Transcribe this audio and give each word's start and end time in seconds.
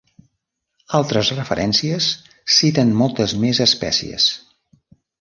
Altres 0.99 1.29
referències 1.41 2.09
citen 2.57 2.97
moltes 3.05 3.39
més 3.47 3.63
espècies. 3.71 4.31